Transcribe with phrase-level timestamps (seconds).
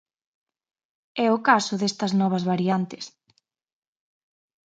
[1.25, 3.05] É o caso destas novas variantes.